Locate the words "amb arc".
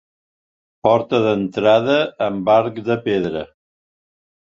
2.29-2.79